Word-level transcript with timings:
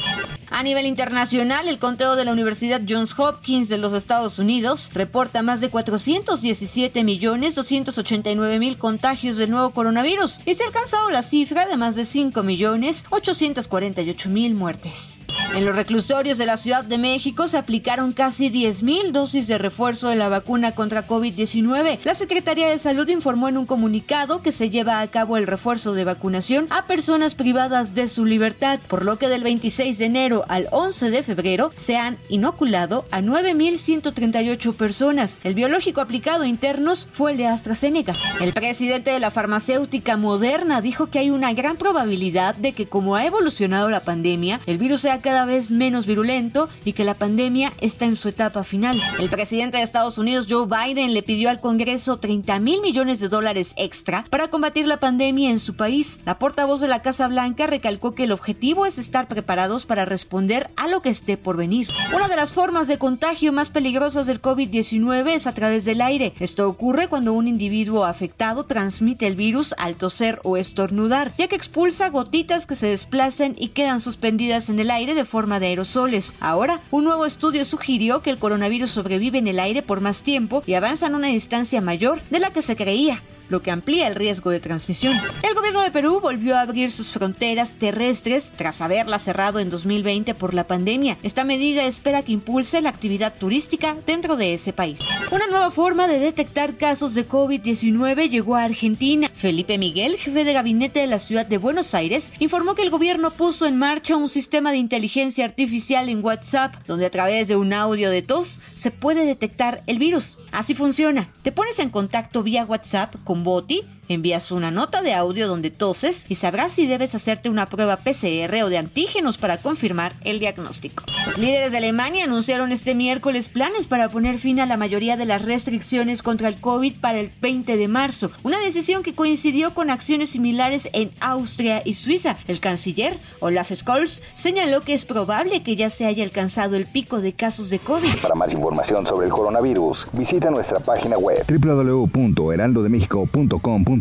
A 0.50 0.64
nivel 0.64 0.86
internacional, 0.86 1.68
el 1.68 1.80
conteo 1.80 2.16
de 2.16 2.26
la 2.26 2.32
Universidad 2.32 2.82
Johns 2.88 3.18
Hopkins 3.18 3.70
de 3.70 3.78
los 3.78 3.94
Estados 3.94 4.40
Unidos 4.40 4.92
reporta 4.94 5.42
más 5.42 5.62
de 5.62 5.70
417 5.70 7.04
millones 7.04 7.56
289 7.56 8.60
mil 8.60 8.78
contagios 8.78 9.38
del 9.38 9.52
nuevo 9.52 9.72
coronavirus 9.72 10.42
y 10.46 10.54
se 10.54 10.64
ha 10.64 10.68
alcanzado 10.68 11.10
la 11.10 11.24
cifra 11.24 11.66
de 11.66 11.78
más 11.78 11.96
de 11.96 12.06
5 12.06 12.44
millones 12.44 13.06
848 13.10 14.30
mil 14.30 14.54
muertes. 14.54 15.25
En 15.56 15.64
los 15.64 15.74
reclusorios 15.74 16.38
de 16.38 16.46
la 16.46 16.58
Ciudad 16.58 16.84
de 16.84 16.98
México 16.98 17.48
se 17.48 17.58
aplicaron 17.58 18.12
casi 18.12 18.50
10.000 18.50 19.14
dosis 19.14 19.48
de 19.48 19.58
refuerzo 19.58 20.10
de 20.10 20.18
la 20.18 20.28
vacuna 20.28 20.76
contra 20.76 21.08
COVID-19. 21.08 22.00
La 22.04 22.14
Secretaría 22.14 22.68
de 22.68 22.78
Salud 22.78 23.08
informó 23.08 23.48
en 23.48 23.58
un 23.58 23.66
comunicado 23.66 24.42
que 24.42 24.52
se 24.52 24.70
lleva 24.70 25.00
a 25.00 25.08
cabo 25.08 25.38
el 25.38 25.48
refuerzo 25.48 25.94
de 25.94 26.04
vacunación 26.04 26.68
a 26.72 26.88
personas 26.88 27.36
privadas 27.36 27.94
de 27.94 28.10
su 28.10 28.26
libertad, 28.26 28.82
por 28.90 29.06
lo 29.06 29.18
que 29.18 29.30
del 29.30 29.44
26 29.44 29.98
de 29.98 30.04
enero 30.04 30.44
al 30.50 30.68
11 30.72 31.10
de 31.10 31.24
febrero 31.24 31.72
se 31.74 31.96
han 31.96 32.18
inoculado 32.28 33.06
a 33.12 33.22
9.138 33.22 34.76
personas. 34.76 35.40
El 35.46 35.56
biológico 35.56 36.02
aplicado 36.02 36.44
internos 36.44 37.08
fue 37.10 37.32
el 37.32 37.38
de 37.38 37.48
AstraZeneca. 37.48 38.14
El 38.42 38.52
presidente 38.52 39.12
de 39.12 39.22
la 39.22 39.32
farmacéutica 39.32 40.18
Moderna 40.18 40.82
dijo 40.82 41.06
que 41.06 41.20
hay 41.20 41.30
una 41.30 41.54
gran 41.54 41.78
probabilidad 41.78 42.56
de 42.56 42.74
que 42.74 42.88
como 42.88 43.16
ha 43.16 43.26
evolucionado 43.26 43.90
la 43.90 44.02
pandemia, 44.02 44.60
el 44.66 44.80
virus 44.80 45.00
sea 45.00 45.22
cada 45.22 45.45
vez 45.46 45.72
menos 45.72 46.06
virulento 46.06 46.70
y 46.84 46.94
que 46.94 47.04
la 47.04 47.14
pandemia 47.14 47.74
está 47.82 48.06
en 48.06 48.16
su 48.16 48.30
etapa 48.30 48.64
final. 48.64 49.02
El 49.20 49.30
presidente 49.30 49.78
de 49.78 49.84
Estados 49.84 50.18
Unidos, 50.18 50.48
Joe 50.50 50.68
Biden, 50.68 51.14
le 51.14 51.24
pidió 51.24 51.50
al 51.50 51.60
Congreso 51.60 52.18
30 52.18 52.60
mil 52.60 52.82
millones 52.82 53.20
de 53.20 53.30
dólares 53.30 53.74
extra 53.78 54.26
para 54.30 54.50
combatir 54.50 54.88
la 54.88 55.00
pandemia 55.00 55.52
en 55.52 55.60
su 55.60 55.76
país. 55.76 56.20
La 56.26 56.40
portavoz 56.40 56.82
de 56.82 56.88
la 56.88 57.02
Casa 57.02 57.28
Blanca 57.28 57.68
recalcó 57.68 58.16
que 58.16 58.24
el 58.24 58.32
objetivo 58.32 58.86
es 58.86 58.98
estar 58.98 59.28
preparados 59.28 59.86
para 59.86 60.06
responder 60.06 60.70
a 60.76 60.88
lo 60.88 61.02
que 61.02 61.10
esté 61.10 61.38
por 61.38 61.58
venir. 61.58 61.88
Una 62.16 62.28
de 62.28 62.36
las 62.36 62.54
formas 62.54 62.88
de 62.88 62.98
contagio 62.98 63.54
más 63.54 63.70
peligrosas 63.70 64.28
del 64.28 64.42
COVID-19 64.42 65.32
es 65.32 65.48
a 65.48 65.54
través 65.54 65.86
del 65.86 66.02
aire. 66.02 66.34
Esto 66.40 66.68
ocurre 66.68 67.08
cuando 67.08 67.34
un 67.34 67.48
individuo 67.48 68.06
afectado 68.06 68.66
transmite 68.66 69.28
el 69.28 69.36
virus 69.36 69.74
al 69.78 69.96
toser 69.96 70.40
o 70.44 70.58
estornudar, 70.58 71.34
ya 71.38 71.48
que 71.48 71.56
expulsa 71.56 72.10
gotitas 72.10 72.66
que 72.66 72.76
se 72.76 72.88
desplazan 72.88 73.56
y 73.58 73.70
quedan 73.70 74.00
suspendidas 74.00 74.70
en 74.70 74.80
el 74.80 74.92
aire 74.92 75.16
de 75.16 75.25
forma 75.26 75.60
de 75.60 75.68
aerosoles. 75.68 76.36
Ahora, 76.40 76.82
un 76.92 77.04
nuevo 77.04 77.26
estudio 77.26 77.66
sugirió 77.66 78.22
que 78.22 78.30
el 78.30 78.40
coronavirus 78.40 78.92
sobrevive 78.92 79.38
en 79.38 79.48
el 79.48 79.60
aire 79.60 79.82
por 79.82 80.02
más 80.02 80.22
tiempo 80.22 80.64
y 80.66 80.74
avanza 80.74 81.08
en 81.08 81.16
una 81.16 81.28
distancia 81.28 81.82
mayor 81.82 82.22
de 82.30 82.40
la 82.40 82.52
que 82.52 82.62
se 82.62 82.76
creía 82.76 83.22
lo 83.50 83.62
que 83.62 83.72
amplía 83.72 84.08
el 84.08 84.16
riesgo 84.16 84.50
de 84.50 84.60
transmisión. 84.60 85.16
El 85.44 85.54
gobierno 85.54 85.82
de 85.82 85.92
Perú 85.92 86.20
volvió 86.22 86.58
a 86.58 86.62
abrir 86.62 86.92
sus 86.92 87.12
fronteras 87.12 87.74
terrestres 87.74 88.52
tras 88.56 88.82
haberlas 88.82 89.24
cerrado 89.24 89.60
en 89.60 89.70
2020 89.70 90.34
por 90.36 90.54
la 90.54 90.68
pandemia. 90.68 91.18
Esta 91.24 91.44
medida 91.44 91.86
espera 91.86 92.24
que 92.24 92.32
impulse 92.32 92.82
la 92.82 92.90
actividad 92.90 93.34
turística 93.38 93.96
dentro 94.06 94.36
de 94.36 94.54
ese 94.54 94.74
país. 94.74 95.00
Una 95.32 95.48
nueva 95.48 95.72
forma 95.72 96.08
de 96.08 96.20
detectar 96.20 96.76
casos 96.76 97.14
de 97.14 97.28
COVID-19 97.28 98.30
llegó 98.30 98.56
a 98.56 98.64
Argentina. 98.64 99.30
Felipe 99.34 99.78
Miguel, 99.78 100.18
jefe 100.18 100.44
de 100.44 100.54
gabinete 100.54 101.00
de 101.00 101.08
la 101.08 101.20
ciudad 101.20 101.46
de 101.46 101.58
Buenos 101.58 101.94
Aires, 101.94 102.34
informó 102.40 102.76
que 102.76 102.84
el 102.84 102.90
gobierno 102.90 103.32
puso 103.32 103.66
en 103.66 103.78
marcha 103.78 104.16
un 104.16 104.30
sistema 104.30 104.72
de 104.72 104.78
inteligencia 104.78 105.46
artificial 105.46 106.10
en 106.10 106.24
WhatsApp, 106.24 106.76
donde 106.86 107.06
a 107.06 107.12
través 107.12 107.48
de 107.48 107.56
un 107.56 107.74
audio 107.74 108.10
de 108.10 108.22
tos 108.22 108.62
se 108.74 108.92
puede 108.92 109.26
detectar 109.26 109.84
el 109.88 110.00
virus. 110.00 110.38
Así 110.52 110.74
funciona. 110.74 111.30
Te 111.42 111.52
pones 111.52 111.80
en 111.80 111.90
contacto 111.90 112.44
vía 112.44 112.66
WhatsApp 112.66 113.16
con 113.24 113.35
Boti 113.44 113.82
Envías 114.08 114.52
una 114.52 114.70
nota 114.70 115.02
de 115.02 115.14
audio 115.14 115.48
donde 115.48 115.72
toses 115.72 116.26
y 116.30 116.36
sabrás 116.36 116.74
si 116.74 116.86
debes 116.86 117.16
hacerte 117.16 117.50
una 117.50 117.66
prueba 117.66 117.98
PCR 117.98 118.64
o 118.64 118.70
de 118.70 118.78
antígenos 118.78 119.38
para 119.38 119.58
confirmar 119.58 120.14
el 120.24 120.40
diagnóstico. 120.40 121.04
Los 121.26 121.40
líderes 121.40 121.72
de 121.72 121.78
Alemania 121.78 122.26
anunciaron 122.26 122.72
este 122.72 122.94
miércoles 122.94 123.50
planes 123.50 123.88
para 123.88 124.10
poner 124.10 124.38
fin 124.38 124.60
a 124.60 124.68
la 124.68 124.78
mayoría 124.78 125.18
de 125.18 125.26
las 125.26 125.44
restricciones 125.44 126.22
contra 126.22 126.50
el 126.50 126.62
COVID 126.62 127.00
para 127.00 127.20
el 127.20 127.32
20 127.42 127.78
de 127.78 127.88
marzo, 127.88 128.32
una 128.44 128.60
decisión 128.60 129.02
que 129.02 129.16
coincidió 129.16 129.74
con 129.74 129.90
acciones 129.90 130.30
similares 130.30 130.88
en 130.94 131.12
Austria 131.20 131.82
y 131.84 131.96
Suiza. 131.96 132.38
El 132.48 132.60
canciller 132.60 133.18
Olaf 133.40 133.72
Scholz 133.74 134.22
señaló 134.36 134.82
que 134.82 134.94
es 134.94 135.06
probable 135.06 135.64
que 135.64 135.76
ya 135.76 135.90
se 135.90 136.06
haya 136.06 136.24
alcanzado 136.24 136.76
el 136.76 136.86
pico 136.86 137.22
de 137.22 137.34
casos 137.34 137.72
de 137.72 137.80
COVID. 137.80 138.20
Para 138.22 138.36
más 138.36 138.54
información 138.54 139.08
sobre 139.08 139.26
el 139.26 139.32
coronavirus, 139.32 140.06
visita 140.14 140.52
nuestra 140.52 140.80
página 140.80 141.18
web 141.18 141.44
www.heraldodemexico.com 141.48 143.95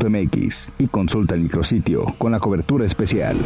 y 0.79 0.87
consulta 0.89 1.35
el 1.35 1.43
micrositio 1.43 2.05
con 2.19 2.33
la 2.33 2.41
cobertura 2.41 2.85
especial. 2.85 3.37